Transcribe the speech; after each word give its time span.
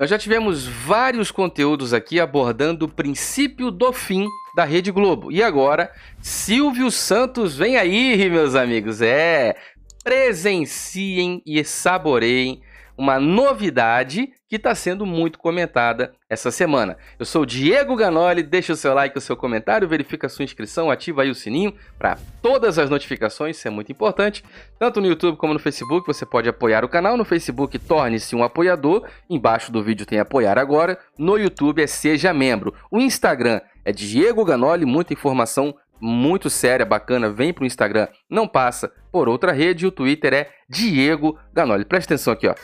Nós 0.00 0.08
já 0.08 0.16
tivemos 0.16 0.66
vários 0.66 1.30
conteúdos 1.30 1.92
aqui 1.92 2.18
abordando 2.18 2.86
o 2.86 2.88
princípio 2.88 3.70
do 3.70 3.92
fim 3.92 4.26
da 4.56 4.64
Rede 4.64 4.90
Globo. 4.90 5.30
E 5.30 5.42
agora, 5.42 5.92
Silvio 6.22 6.90
Santos 6.90 7.54
vem 7.54 7.76
aí, 7.76 8.30
meus 8.30 8.54
amigos. 8.54 9.02
É, 9.02 9.54
presenciem 10.02 11.42
e 11.44 11.62
saboreiem 11.62 12.62
uma 12.96 13.20
novidade 13.20 14.32
que 14.50 14.56
está 14.56 14.74
sendo 14.74 15.06
muito 15.06 15.38
comentada 15.38 16.12
essa 16.28 16.50
semana. 16.50 16.96
Eu 17.16 17.24
sou 17.24 17.46
Diego 17.46 17.94
Ganoli, 17.94 18.42
deixa 18.42 18.72
o 18.72 18.76
seu 18.76 18.92
like, 18.92 19.16
o 19.16 19.20
seu 19.20 19.36
comentário, 19.36 19.86
verifica 19.86 20.26
a 20.26 20.30
sua 20.30 20.44
inscrição, 20.44 20.90
ativa 20.90 21.22
aí 21.22 21.30
o 21.30 21.34
sininho 21.36 21.72
para 21.96 22.18
todas 22.42 22.76
as 22.76 22.90
notificações, 22.90 23.56
isso 23.56 23.68
é 23.68 23.70
muito 23.70 23.92
importante. 23.92 24.44
Tanto 24.76 25.00
no 25.00 25.06
YouTube 25.06 25.36
como 25.36 25.52
no 25.52 25.60
Facebook, 25.60 26.04
você 26.04 26.26
pode 26.26 26.48
apoiar 26.48 26.84
o 26.84 26.88
canal. 26.88 27.16
No 27.16 27.24
Facebook, 27.24 27.78
torne-se 27.78 28.34
um 28.34 28.42
apoiador. 28.42 29.06
Embaixo 29.28 29.70
do 29.70 29.84
vídeo 29.84 30.04
tem 30.04 30.18
apoiar 30.18 30.58
agora. 30.58 30.98
No 31.16 31.38
YouTube 31.38 31.80
é 31.80 31.86
seja 31.86 32.34
membro. 32.34 32.74
O 32.90 32.98
Instagram 32.98 33.60
é 33.84 33.92
Diego 33.92 34.44
Ganoli, 34.44 34.84
muita 34.84 35.12
informação 35.12 35.72
muito 36.00 36.50
séria, 36.50 36.84
bacana, 36.84 37.30
vem 37.30 37.52
pro 37.52 37.66
Instagram, 37.66 38.08
não 38.28 38.48
passa 38.48 38.90
por 39.12 39.28
outra 39.28 39.52
rede. 39.52 39.86
O 39.86 39.92
Twitter 39.92 40.34
é 40.34 40.50
Diego 40.68 41.38
Ganoli. 41.52 41.84
Presta 41.84 42.14
atenção 42.14 42.32
aqui, 42.32 42.48
ó. 42.48 42.54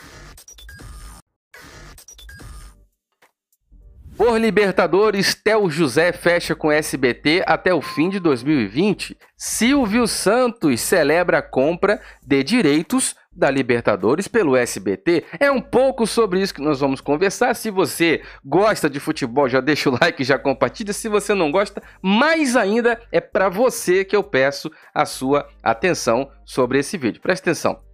Por 4.27 4.41
Libertadores, 4.41 5.33
Tel 5.33 5.69
José 5.69 6.11
fecha 6.11 6.53
com 6.53 6.69
SBT 6.69 7.45
até 7.47 7.73
o 7.73 7.81
fim 7.81 8.09
de 8.09 8.19
2020. 8.19 9.17
Silvio 9.37 10.05
Santos 10.05 10.81
celebra 10.81 11.37
a 11.37 11.41
compra 11.41 12.01
de 12.21 12.43
direitos 12.43 13.15
da 13.31 13.49
Libertadores 13.49 14.27
pelo 14.27 14.57
SBT. 14.57 15.23
É 15.39 15.49
um 15.49 15.61
pouco 15.61 16.05
sobre 16.05 16.41
isso 16.41 16.53
que 16.53 16.61
nós 16.61 16.81
vamos 16.81 16.99
conversar. 16.99 17.55
Se 17.55 17.71
você 17.71 18.21
gosta 18.43 18.89
de 18.89 18.99
futebol, 18.99 19.47
já 19.47 19.61
deixa 19.61 19.89
o 19.89 19.97
like, 19.97 20.21
já 20.25 20.37
compartilha. 20.37 20.91
Se 20.91 21.07
você 21.07 21.33
não 21.33 21.49
gosta, 21.49 21.81
mais 22.01 22.57
ainda 22.57 22.99
é 23.13 23.21
para 23.21 23.47
você 23.47 24.03
que 24.03 24.15
eu 24.15 24.23
peço 24.23 24.69
a 24.93 25.05
sua 25.05 25.47
atenção 25.63 26.29
sobre 26.43 26.79
esse 26.79 26.97
vídeo. 26.97 27.21
Presta 27.21 27.49
atenção. 27.49 27.86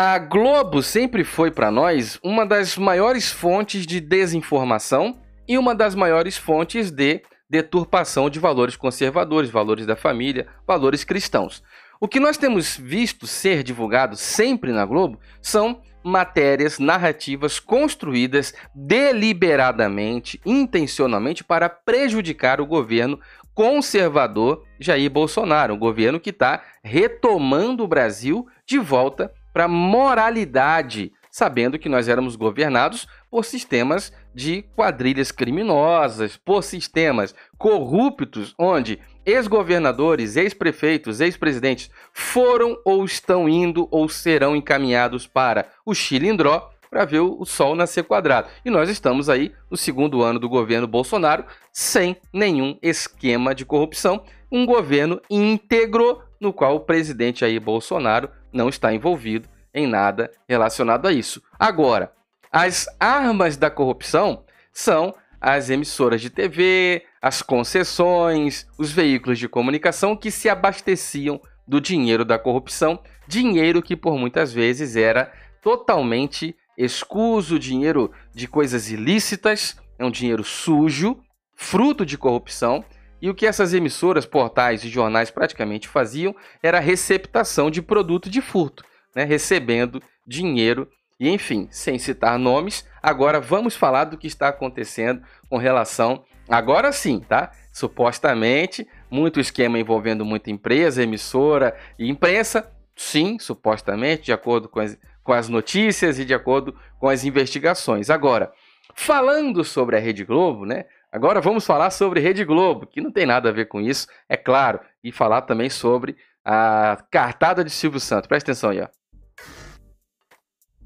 A 0.00 0.16
Globo 0.16 0.80
sempre 0.80 1.24
foi 1.24 1.50
para 1.50 1.72
nós 1.72 2.20
uma 2.22 2.46
das 2.46 2.78
maiores 2.78 3.32
fontes 3.32 3.84
de 3.84 3.98
desinformação 3.98 5.18
e 5.48 5.58
uma 5.58 5.74
das 5.74 5.96
maiores 5.96 6.36
fontes 6.36 6.92
de 6.92 7.20
deturpação 7.50 8.30
de 8.30 8.38
valores 8.38 8.76
conservadores, 8.76 9.50
valores 9.50 9.86
da 9.86 9.96
família, 9.96 10.46
valores 10.64 11.02
cristãos. 11.02 11.64
O 12.00 12.06
que 12.06 12.20
nós 12.20 12.38
temos 12.38 12.76
visto 12.76 13.26
ser 13.26 13.64
divulgado 13.64 14.16
sempre 14.16 14.70
na 14.70 14.84
Globo 14.84 15.18
são 15.42 15.82
matérias 16.04 16.78
narrativas 16.78 17.58
construídas 17.58 18.54
deliberadamente, 18.72 20.40
intencionalmente 20.46 21.42
para 21.42 21.68
prejudicar 21.68 22.60
o 22.60 22.66
governo 22.66 23.18
conservador 23.52 24.64
Jair 24.78 25.10
Bolsonaro, 25.10 25.74
um 25.74 25.78
governo 25.78 26.20
que 26.20 26.30
está 26.30 26.62
retomando 26.84 27.82
o 27.82 27.88
Brasil 27.88 28.46
de 28.64 28.78
volta 28.78 29.32
para 29.58 29.66
moralidade, 29.66 31.10
sabendo 31.32 31.80
que 31.80 31.88
nós 31.88 32.06
éramos 32.06 32.36
governados 32.36 33.08
por 33.28 33.44
sistemas 33.44 34.12
de 34.32 34.62
quadrilhas 34.76 35.32
criminosas, 35.32 36.36
por 36.36 36.62
sistemas 36.62 37.34
corruptos, 37.58 38.54
onde 38.56 39.00
ex-governadores, 39.26 40.36
ex-prefeitos, 40.36 41.20
ex-presidentes 41.20 41.90
foram 42.12 42.78
ou 42.84 43.04
estão 43.04 43.48
indo 43.48 43.88
ou 43.90 44.08
serão 44.08 44.54
encaminhados 44.54 45.26
para 45.26 45.66
o 45.84 45.92
Chilindró 45.92 46.70
para 46.88 47.04
ver 47.04 47.18
o 47.18 47.44
sol 47.44 47.74
nascer 47.74 48.04
quadrado. 48.04 48.48
E 48.64 48.70
nós 48.70 48.88
estamos 48.88 49.28
aí 49.28 49.52
no 49.68 49.76
segundo 49.76 50.22
ano 50.22 50.38
do 50.38 50.48
governo 50.48 50.86
Bolsonaro 50.86 51.44
sem 51.72 52.16
nenhum 52.32 52.78
esquema 52.80 53.56
de 53.56 53.64
corrupção, 53.64 54.22
um 54.52 54.64
governo 54.64 55.20
íntegro 55.28 56.22
no 56.40 56.52
qual 56.52 56.76
o 56.76 56.80
presidente 56.80 57.44
aí 57.44 57.58
Bolsonaro 57.58 58.30
não 58.52 58.68
está 58.68 58.92
envolvido 58.92 59.48
em 59.74 59.86
nada 59.86 60.30
relacionado 60.48 61.06
a 61.06 61.12
isso. 61.12 61.42
Agora, 61.58 62.12
as 62.50 62.86
armas 62.98 63.56
da 63.56 63.70
corrupção 63.70 64.44
são 64.72 65.14
as 65.40 65.70
emissoras 65.70 66.20
de 66.20 66.30
TV, 66.30 67.04
as 67.22 67.42
concessões, 67.42 68.66
os 68.78 68.90
veículos 68.90 69.38
de 69.38 69.48
comunicação 69.48 70.16
que 70.16 70.30
se 70.30 70.48
abasteciam 70.48 71.40
do 71.66 71.80
dinheiro 71.80 72.24
da 72.24 72.38
corrupção, 72.38 73.00
dinheiro 73.26 73.82
que 73.82 73.94
por 73.94 74.16
muitas 74.16 74.52
vezes 74.52 74.96
era 74.96 75.32
totalmente 75.62 76.56
escuso, 76.76 77.58
dinheiro 77.58 78.10
de 78.34 78.48
coisas 78.48 78.90
ilícitas, 78.90 79.76
é 79.98 80.04
um 80.04 80.10
dinheiro 80.10 80.44
sujo, 80.44 81.20
fruto 81.54 82.06
de 82.06 82.16
corrupção 82.16 82.84
e 83.20 83.28
o 83.28 83.34
que 83.34 83.46
essas 83.46 83.74
emissoras, 83.74 84.24
portais 84.24 84.84
e 84.84 84.88
jornais 84.88 85.30
praticamente 85.30 85.88
faziam 85.88 86.34
era 86.62 86.78
a 86.78 86.80
receptação 86.80 87.70
de 87.70 87.82
produto 87.82 88.30
de 88.30 88.40
furto, 88.40 88.84
né? 89.14 89.24
recebendo 89.24 90.02
dinheiro. 90.26 90.88
E 91.18 91.28
enfim, 91.28 91.66
sem 91.70 91.98
citar 91.98 92.38
nomes, 92.38 92.86
agora 93.02 93.40
vamos 93.40 93.74
falar 93.74 94.04
do 94.04 94.16
que 94.16 94.28
está 94.28 94.48
acontecendo 94.48 95.22
com 95.50 95.56
relação. 95.56 96.24
Agora 96.48 96.92
sim, 96.92 97.20
tá? 97.20 97.50
Supostamente, 97.72 98.86
muito 99.10 99.40
esquema 99.40 99.78
envolvendo 99.78 100.24
muita 100.24 100.50
empresa, 100.50 101.02
emissora 101.02 101.76
e 101.98 102.08
imprensa. 102.08 102.70
Sim, 102.94 103.38
supostamente, 103.38 104.24
de 104.24 104.32
acordo 104.32 104.68
com 104.68 104.80
as, 104.80 104.98
com 105.24 105.32
as 105.32 105.48
notícias 105.48 106.18
e 106.18 106.24
de 106.24 106.34
acordo 106.34 106.74
com 106.98 107.08
as 107.08 107.24
investigações. 107.24 108.10
Agora, 108.10 108.52
falando 108.94 109.64
sobre 109.64 109.96
a 109.96 110.00
Rede 110.00 110.24
Globo, 110.24 110.64
né? 110.64 110.84
Agora 111.10 111.40
vamos 111.40 111.64
falar 111.64 111.90
sobre 111.90 112.20
Rede 112.20 112.44
Globo, 112.44 112.86
que 112.86 113.00
não 113.00 113.10
tem 113.10 113.24
nada 113.24 113.48
a 113.48 113.52
ver 113.52 113.66
com 113.66 113.80
isso, 113.80 114.06
é 114.28 114.36
claro, 114.36 114.80
e 115.02 115.10
falar 115.10 115.42
também 115.42 115.70
sobre 115.70 116.16
a 116.44 116.98
cartada 117.10 117.64
de 117.64 117.70
Silvio 117.70 118.00
Santos. 118.00 118.26
Presta 118.26 118.50
atenção 118.50 118.70
aí, 118.70 118.80
ó. 118.80 118.88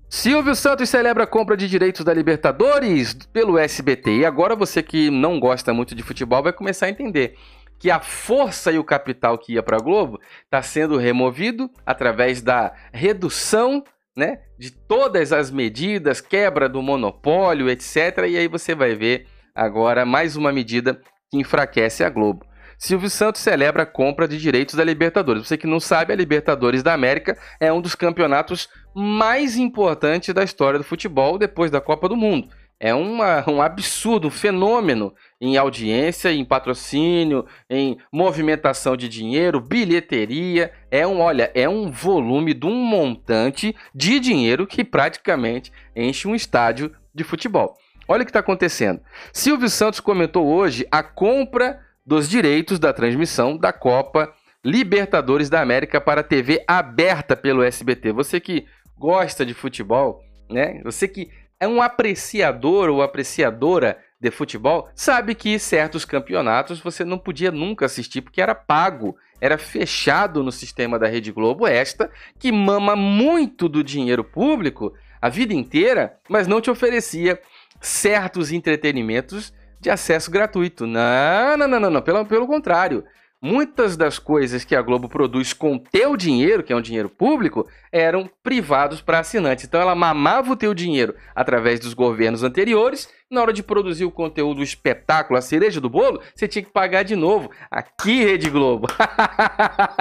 Silvio 0.09 0.55
Santos 0.55 0.91
celebra 0.91 1.25
a 1.25 1.27
compra 1.27 1.56
de 1.56 1.66
direitos 1.66 2.05
da 2.05 2.12
Libertadores 2.12 3.15
pelo 3.33 3.59
SBT. 3.59 4.19
E 4.19 4.27
agora 4.27 4.55
você 4.55 4.83
que 4.83 5.10
não 5.10 5.41
gosta 5.41 5.72
muito 5.72 5.94
de 5.94 6.03
futebol 6.03 6.43
vai 6.43 6.53
começar 6.53 6.87
a 6.87 6.91
entender 6.91 7.34
que 7.78 7.91
a 7.91 7.99
força 7.99 8.71
e 8.71 8.78
o 8.78 8.84
capital 8.84 9.39
que 9.39 9.54
ia 9.54 9.62
para 9.62 9.78
a 9.78 9.83
Globo 9.83 10.21
está 10.44 10.62
sendo 10.62 10.99
removido 10.99 11.71
através 11.87 12.43
da 12.43 12.72
redução 12.93 13.83
né, 14.15 14.41
de 14.59 14.71
todas 14.71 15.33
as 15.33 15.50
medidas, 15.50 16.21
quebra 16.21 16.69
do 16.69 16.83
monopólio, 16.83 17.71
etc. 17.71 18.19
E 18.28 18.37
aí 18.37 18.47
você 18.47 18.75
vai 18.75 18.94
ver 18.94 19.27
agora 19.55 20.05
mais 20.05 20.37
uma 20.37 20.53
medida 20.53 21.01
que 21.31 21.39
enfraquece 21.39 22.05
a 22.05 22.11
Globo. 22.11 22.47
Silvio 22.79 23.09
Santos 23.09 23.41
celebra 23.41 23.85
a 23.85 23.87
compra 23.87 24.27
de 24.27 24.37
direitos 24.39 24.75
da 24.75 24.83
Libertadores. 24.83 25.47
Você 25.47 25.57
que 25.57 25.69
não 25.69 25.79
sabe, 25.79 26.13
a 26.13 26.17
Libertadores 26.17 26.83
da 26.83 26.93
América 26.93 27.39
é 27.61 27.73
um 27.73 27.81
dos 27.81 27.95
campeonatos 27.95 28.69
mais 28.95 29.57
importantes 29.57 30.35
da 30.35 30.43
história 30.43 30.79
do 30.79 30.85
futebol 30.85 31.39
depois 31.39 31.71
da 31.71 31.81
Copa 31.81 32.09
do 32.09 32.17
Mundo. 32.17 32.49
É 32.81 32.93
uma, 32.93 33.49
um 33.49 33.63
absurdo, 33.63 34.27
um 34.27 34.31
fenômeno 34.33 35.15
em 35.41 35.57
audiência, 35.57 36.33
em 36.33 36.45
patrocínio, 36.45 37.47
em 37.71 37.97
movimentação 38.13 38.97
de 38.97 39.09
dinheiro, 39.09 39.61
bilheteria. 39.61 40.73
É 40.91 41.07
um, 41.07 41.21
olha, 41.21 41.53
é 41.55 41.69
um 41.69 41.89
volume 41.89 42.53
de 42.53 42.67
um 42.67 42.75
montante 42.75 43.77
de 43.95 44.19
dinheiro 44.19 44.67
que 44.67 44.83
praticamente 44.83 45.71
enche 45.95 46.27
um 46.27 46.34
estádio 46.34 46.91
de 47.15 47.23
futebol. 47.23 47.77
Olha 48.12 48.25
o 48.25 48.25
que 48.27 48.31
está 48.31 48.41
acontecendo. 48.41 49.00
Silvio 49.33 49.71
Santos 49.71 49.99
comentou 49.99 50.47
hoje 50.47 50.87
a 50.91 51.03
compra 51.03 51.81
dos 52.05 52.28
direitos 52.28 52.78
da 52.78 52.93
transmissão 52.93 53.56
da 53.56 53.73
Copa 53.73 54.31
Libertadores 54.62 55.49
da 55.49 55.62
América 55.62 55.99
para 55.99 56.21
a 56.21 56.25
TV 56.25 56.62
aberta 56.69 57.34
pelo 57.34 57.62
SBT. 57.62 58.12
Você 58.12 58.39
que 58.39 58.67
gosta 58.99 59.47
de 59.47 59.55
futebol, 59.55 60.21
né? 60.51 60.83
Você 60.84 61.09
que 61.09 61.31
é 61.59 61.67
um 61.67 61.81
apreciador 61.81 62.91
ou 62.91 63.01
apreciadora 63.03 63.98
de 64.21 64.31
futebol, 64.31 64.91
sabe 64.95 65.34
que 65.34 65.59
certos 65.59 66.04
campeonatos 66.04 66.81
você 66.81 67.07
não 67.07 67.16
podia 67.16 67.51
nunca 67.51 67.86
assistir 67.86 68.21
porque 68.21 68.42
era 68.42 68.54
pago, 68.54 69.16
era 69.41 69.57
fechado 69.57 70.42
no 70.42 70.53
sistema 70.53 70.98
da 70.98 71.09
Rede 71.09 71.33
Globo, 71.33 71.66
esta 71.66 72.10
que 72.39 72.53
mama 72.53 72.95
muito 72.95 73.71
do 73.71 73.83
dinheiro 73.83 74.22
público 74.22 74.92
a 75.22 75.28
vida 75.28 75.54
inteira, 75.54 76.19
mas 76.28 76.48
não 76.48 76.60
te 76.60 76.69
oferecia 76.69 77.41
certos 77.83 78.53
entretenimentos 78.53 79.53
de 79.81 79.91
acesso 79.91 80.31
gratuito. 80.31 80.87
Não, 80.87 81.57
não, 81.59 81.69
não, 81.69 81.81
não, 81.81 81.91
não. 81.91 82.03
Pelo, 82.03 82.25
pelo 82.25 82.47
contrário. 82.47 83.05
Muitas 83.45 83.97
das 83.97 84.21
coisas 84.21 84.65
que 84.65 84.77
a 84.77 84.81
Globo 84.81 85.09
produz 85.09 85.53
com 85.53 85.77
teu 85.77 86.17
dinheiro, 86.17 86.63
que 86.63 86.73
é 86.73 86.77
um 86.77 86.81
dinheiro 86.81 87.09
público, 87.09 87.69
eram 87.91 88.31
privados 88.41 89.01
para 89.01 89.19
assinantes. 89.19 89.65
Então 89.65 89.81
ela 89.81 89.97
mamava 89.97 90.53
o 90.53 90.57
teu 90.57 90.73
dinheiro 90.73 91.17
através 91.34 91.81
dos 91.81 91.93
governos 91.93 92.45
anteriores. 92.45 93.09
Na 93.29 93.43
hora 93.43 93.53
de 93.53 93.61
produzir 93.61 94.05
o 94.05 94.13
conteúdo, 94.13 94.61
o 94.61 94.63
espetáculo, 94.63 95.37
a 95.37 95.43
cereja 95.43 95.81
do 95.81 95.91
bolo, 95.91 96.23
você 96.33 96.47
tinha 96.47 96.63
que 96.63 96.71
pagar 96.71 97.03
de 97.03 97.17
novo. 97.17 97.51
Aqui, 97.69 98.23
Rede 98.23 98.49
Globo. 98.49 98.87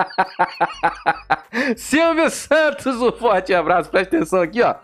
Silvio 1.75 2.29
Santos, 2.29 3.01
um 3.01 3.11
forte 3.11 3.55
abraço. 3.55 3.89
Presta 3.89 4.17
atenção 4.17 4.39
aqui, 4.39 4.61
ó. 4.61 4.75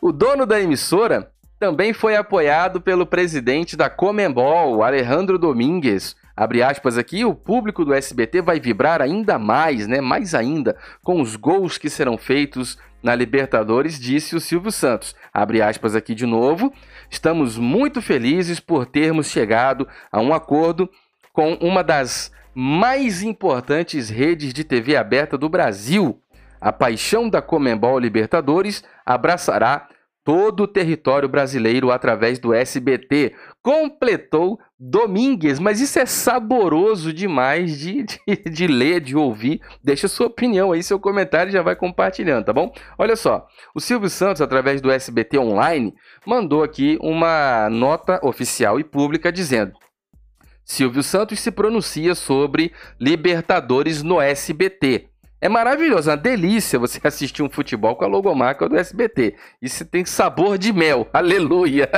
O 0.00 0.10
dono 0.10 0.46
da 0.46 0.58
emissora 0.58 1.30
também 1.60 1.92
foi 1.92 2.16
apoiado 2.16 2.80
pelo 2.80 3.04
presidente 3.04 3.76
da 3.76 3.90
Comembol, 3.90 4.82
Alejandro 4.82 5.38
Domingues. 5.38 6.16
Abre 6.34 6.62
aspas 6.62 6.96
aqui, 6.96 7.22
o 7.22 7.34
público 7.34 7.84
do 7.84 7.92
SBT 7.92 8.40
vai 8.40 8.58
vibrar 8.58 9.02
ainda 9.02 9.38
mais, 9.38 9.86
né? 9.86 10.00
Mais 10.00 10.34
ainda, 10.34 10.74
com 11.02 11.20
os 11.20 11.36
gols 11.36 11.76
que 11.76 11.90
serão 11.90 12.16
feitos 12.16 12.78
na 13.02 13.14
Libertadores, 13.14 14.00
disse 14.00 14.34
o 14.34 14.40
Silvio 14.40 14.72
Santos. 14.72 15.14
Abre 15.34 15.60
aspas 15.60 15.94
aqui 15.94 16.14
de 16.14 16.24
novo. 16.24 16.72
Estamos 17.10 17.58
muito 17.58 18.00
felizes 18.00 18.58
por 18.58 18.86
termos 18.86 19.30
chegado 19.30 19.86
a 20.10 20.18
um 20.18 20.32
acordo 20.32 20.88
com 21.30 21.52
uma 21.60 21.84
das 21.84 22.32
mais 22.54 23.22
importantes 23.22 24.08
redes 24.08 24.54
de 24.54 24.64
TV 24.64 24.96
aberta 24.96 25.36
do 25.36 25.48
Brasil. 25.50 26.18
A 26.58 26.72
paixão 26.72 27.28
da 27.28 27.42
Comembol 27.42 27.98
Libertadores 27.98 28.82
abraçará 29.04 29.86
todo 30.24 30.64
o 30.64 30.68
território 30.68 31.28
brasileiro 31.28 31.90
através 31.90 32.38
do 32.38 32.54
SBT. 32.54 33.34
Completou 33.62 34.58
Domingues, 34.78 35.58
mas 35.58 35.80
isso 35.80 35.98
é 35.98 36.06
saboroso 36.06 37.12
demais 37.12 37.78
de, 37.78 38.04
de, 38.04 38.36
de, 38.50 38.66
ler, 38.66 39.00
de 39.00 39.16
ouvir. 39.16 39.60
Deixa 39.82 40.08
sua 40.08 40.26
opinião 40.26 40.72
aí, 40.72 40.82
seu 40.82 40.98
comentário 40.98 41.52
já 41.52 41.62
vai 41.62 41.76
compartilhando, 41.76 42.44
tá 42.44 42.52
bom? 42.52 42.72
Olha 42.98 43.16
só, 43.16 43.46
o 43.74 43.80
Silvio 43.80 44.08
Santos, 44.08 44.40
através 44.40 44.80
do 44.80 44.90
SBT 44.90 45.38
Online, 45.38 45.94
mandou 46.26 46.62
aqui 46.62 46.98
uma 47.00 47.68
nota 47.70 48.20
oficial 48.22 48.80
e 48.80 48.84
pública 48.84 49.30
dizendo. 49.30 49.72
Silvio 50.64 51.02
Santos 51.02 51.40
se 51.40 51.50
pronuncia 51.50 52.14
sobre 52.14 52.72
Libertadores 52.98 54.02
no 54.02 54.20
SBT. 54.20 55.09
É 55.40 55.48
maravilhoso, 55.48 56.10
é 56.10 56.12
uma 56.12 56.18
delícia 56.18 56.78
você 56.78 57.00
assistir 57.06 57.42
um 57.42 57.48
futebol 57.48 57.96
com 57.96 58.04
a 58.04 58.08
logomarca 58.08 58.68
do 58.68 58.76
SBT. 58.76 59.36
Isso 59.60 59.84
tem 59.86 60.04
sabor 60.04 60.58
de 60.58 60.72
mel. 60.72 61.08
Aleluia! 61.14 61.88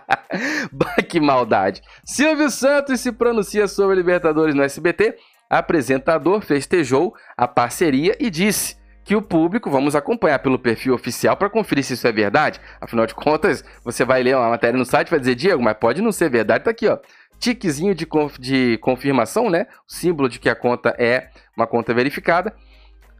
que 1.08 1.18
maldade. 1.18 1.80
Silvio 2.04 2.50
Santos 2.50 3.00
se 3.00 3.12
pronuncia 3.12 3.66
sobre 3.66 3.96
Libertadores 3.96 4.54
no 4.54 4.62
SBT. 4.62 5.16
Apresentador 5.48 6.42
festejou 6.42 7.14
a 7.36 7.48
parceria 7.48 8.16
e 8.20 8.30
disse 8.30 8.78
que 9.02 9.16
o 9.16 9.22
público, 9.22 9.70
vamos 9.70 9.96
acompanhar 9.96 10.38
pelo 10.38 10.58
perfil 10.58 10.94
oficial 10.94 11.36
para 11.36 11.50
conferir 11.50 11.82
se 11.82 11.94
isso 11.94 12.06
é 12.06 12.12
verdade. 12.12 12.60
Afinal 12.80 13.06
de 13.06 13.14
contas, 13.14 13.64
você 13.82 14.04
vai 14.04 14.22
ler 14.22 14.36
uma 14.36 14.50
matéria 14.50 14.78
no 14.78 14.84
site 14.84 15.08
e 15.08 15.10
vai 15.10 15.18
dizer, 15.18 15.34
Diego, 15.34 15.60
mas 15.60 15.76
pode 15.76 16.00
não 16.00 16.12
ser 16.12 16.30
verdade, 16.30 16.64
tá 16.64 16.70
aqui, 16.70 16.86
ó 16.86 16.98
tiquezinho 17.40 17.94
de, 17.94 18.06
conf 18.06 18.38
de 18.38 18.78
confirmação, 18.78 19.50
né? 19.50 19.66
O 19.88 19.92
símbolo 19.92 20.28
de 20.28 20.38
que 20.38 20.48
a 20.48 20.54
conta 20.54 20.94
é 20.98 21.30
uma 21.56 21.66
conta 21.66 21.92
verificada. 21.94 22.54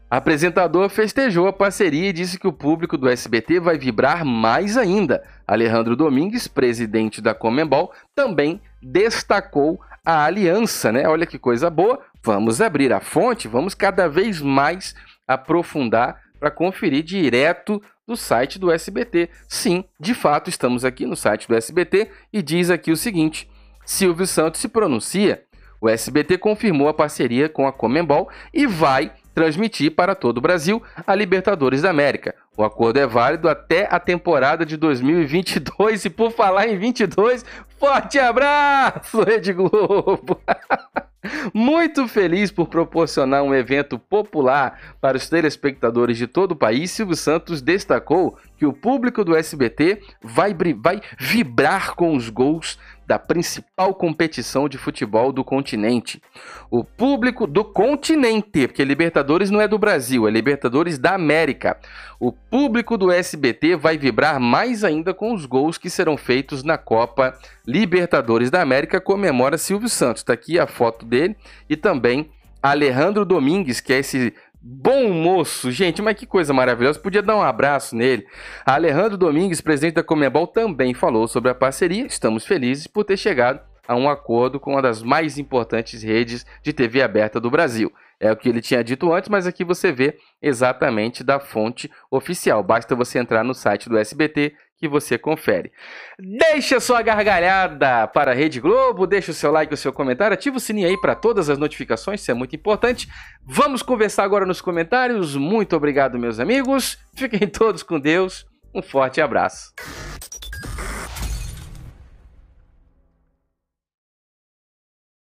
Apresentador 0.09 0.89
festejou 0.89 1.47
a 1.47 1.53
parceria 1.53 2.09
e 2.09 2.13
disse 2.13 2.37
que 2.37 2.47
o 2.47 2.53
público 2.53 2.97
do 2.97 3.09
SBT 3.09 3.59
vai 3.59 3.77
vibrar 3.77 4.23
mais 4.23 4.77
ainda. 4.77 5.23
Alejandro 5.47 5.95
Domingues, 5.95 6.47
presidente 6.47 7.21
da 7.21 7.33
Comembol, 7.33 7.91
também 8.13 8.61
destacou 8.81 9.79
a 10.05 10.25
aliança, 10.25 10.91
né? 10.91 11.07
Olha 11.07 11.25
que 11.25 11.39
coisa 11.39 11.69
boa. 11.69 11.99
Vamos 12.23 12.61
abrir 12.61 12.93
a 12.93 12.99
fonte, 12.99 13.47
vamos 13.47 13.73
cada 13.73 14.07
vez 14.07 14.41
mais 14.41 14.93
aprofundar 15.27 16.19
para 16.39 16.51
conferir 16.51 17.03
direto 17.03 17.81
do 18.07 18.17
site 18.17 18.59
do 18.59 18.71
SBT. 18.71 19.29
Sim, 19.47 19.85
de 19.99 20.13
fato, 20.13 20.49
estamos 20.49 20.83
aqui 20.83 21.05
no 21.05 21.15
site 21.15 21.47
do 21.47 21.55
SBT 21.55 22.11
e 22.33 22.41
diz 22.41 22.69
aqui 22.69 22.91
o 22.91 22.97
seguinte: 22.97 23.49
Silvio 23.91 24.25
Santos 24.25 24.61
se 24.61 24.69
pronuncia. 24.69 25.43
O 25.81 25.89
SBT 25.89 26.37
confirmou 26.37 26.87
a 26.87 26.93
parceria 26.93 27.49
com 27.49 27.67
a 27.67 27.73
Comembol 27.73 28.29
e 28.53 28.65
vai 28.65 29.11
transmitir 29.35 29.91
para 29.91 30.15
todo 30.15 30.37
o 30.37 30.41
Brasil 30.41 30.81
a 31.05 31.13
Libertadores 31.13 31.81
da 31.81 31.89
América. 31.89 32.33
O 32.55 32.63
acordo 32.63 32.99
é 32.99 33.05
válido 33.05 33.49
até 33.49 33.89
a 33.91 33.99
temporada 33.99 34.65
de 34.65 34.77
2022 34.77 36.05
e 36.05 36.09
por 36.09 36.31
falar 36.31 36.67
em 36.67 36.77
22, 36.77 37.43
forte 37.77 38.17
abraço, 38.17 39.23
Rede 39.23 39.51
Globo! 39.51 40.39
Muito 41.53 42.07
feliz 42.07 42.51
por 42.51 42.67
proporcionar 42.67 43.43
um 43.43 43.53
evento 43.53 43.99
popular 43.99 44.95
para 44.99 45.17
os 45.17 45.29
telespectadores 45.29 46.17
de 46.17 46.25
todo 46.25 46.53
o 46.53 46.55
país, 46.55 46.91
Silvio 46.91 47.15
Santos 47.15 47.61
destacou 47.61 48.37
que 48.57 48.65
o 48.65 48.73
público 48.73 49.23
do 49.23 49.35
SBT 49.35 50.01
vai, 50.21 50.55
vai 50.77 51.01
vibrar 51.19 51.93
com 51.95 52.15
os 52.15 52.29
gols 52.29 52.79
da 53.11 53.19
principal 53.19 53.93
competição 53.93 54.69
de 54.69 54.77
futebol 54.77 55.33
do 55.33 55.43
continente. 55.43 56.21
O 56.69 56.81
público 56.81 57.45
do 57.45 57.61
continente, 57.61 58.65
porque 58.65 58.85
Libertadores 58.85 59.51
não 59.51 59.59
é 59.59 59.67
do 59.67 59.77
Brasil, 59.77 60.25
é 60.25 60.31
Libertadores 60.31 60.97
da 60.97 61.13
América. 61.15 61.77
O 62.21 62.31
público 62.31 62.97
do 62.97 63.11
SBT 63.11 63.75
vai 63.75 63.97
vibrar 63.97 64.39
mais 64.39 64.85
ainda 64.85 65.13
com 65.13 65.33
os 65.33 65.45
gols 65.45 65.77
que 65.77 65.89
serão 65.89 66.15
feitos 66.15 66.63
na 66.63 66.77
Copa 66.77 67.37
Libertadores 67.67 68.49
da 68.49 68.61
América, 68.61 69.01
comemora 69.01 69.57
Silvio 69.57 69.89
Santos. 69.89 70.21
Está 70.21 70.31
aqui 70.31 70.57
a 70.57 70.65
foto 70.65 71.05
dele 71.05 71.35
e 71.69 71.75
também 71.75 72.31
Alejandro 72.63 73.25
Domingues, 73.25 73.81
que 73.81 73.91
é 73.91 73.99
esse 73.99 74.33
Bom 74.63 75.11
moço, 75.11 75.71
gente, 75.71 76.03
mas 76.03 76.15
que 76.15 76.27
coisa 76.27 76.53
maravilhosa. 76.53 76.99
Podia 76.99 77.23
dar 77.23 77.35
um 77.35 77.41
abraço 77.41 77.95
nele. 77.95 78.27
Alejandro 78.63 79.17
Domingues, 79.17 79.59
presidente 79.59 79.95
da 79.95 80.03
Comebol, 80.03 80.45
também 80.45 80.93
falou 80.93 81.27
sobre 81.27 81.49
a 81.49 81.55
parceria. 81.55 82.05
Estamos 82.05 82.45
felizes 82.45 82.85
por 82.85 83.03
ter 83.03 83.17
chegado 83.17 83.59
a 83.87 83.95
um 83.95 84.07
acordo 84.07 84.59
com 84.59 84.73
uma 84.73 84.81
das 84.81 85.01
mais 85.01 85.39
importantes 85.39 86.03
redes 86.03 86.45
de 86.61 86.71
TV 86.73 87.01
aberta 87.01 87.39
do 87.39 87.49
Brasil. 87.49 87.91
É 88.19 88.31
o 88.31 88.35
que 88.35 88.49
ele 88.49 88.61
tinha 88.61 88.83
dito 88.83 89.11
antes, 89.11 89.29
mas 89.29 89.47
aqui 89.47 89.63
você 89.63 89.91
vê 89.91 90.15
exatamente 90.39 91.23
da 91.23 91.39
fonte 91.39 91.89
oficial. 92.11 92.61
Basta 92.61 92.95
você 92.95 93.17
entrar 93.17 93.43
no 93.43 93.55
site 93.55 93.89
do 93.89 93.97
SBT 93.97 94.53
que 94.81 94.87
você 94.87 95.15
confere. 95.15 95.71
Deixa 96.17 96.79
sua 96.79 97.03
gargalhada 97.03 98.07
para 98.07 98.31
a 98.31 98.33
Rede 98.33 98.59
Globo, 98.59 99.05
deixa 99.05 99.29
o 99.29 99.33
seu 99.33 99.51
like, 99.51 99.71
o 99.71 99.77
seu 99.77 99.93
comentário, 99.93 100.33
ativa 100.33 100.57
o 100.57 100.59
sininho 100.59 100.87
aí 100.87 100.99
para 100.99 101.13
todas 101.13 101.51
as 101.51 101.59
notificações, 101.59 102.21
isso 102.21 102.31
é 102.31 102.33
muito 102.33 102.55
importante. 102.55 103.07
Vamos 103.45 103.83
conversar 103.83 104.23
agora 104.23 104.43
nos 104.43 104.59
comentários. 104.59 105.35
Muito 105.35 105.75
obrigado, 105.75 106.17
meus 106.17 106.39
amigos. 106.39 106.97
Fiquem 107.15 107.45
todos 107.47 107.83
com 107.83 107.99
Deus. 107.99 108.47
Um 108.73 108.81
forte 108.81 109.21
abraço. 109.21 109.71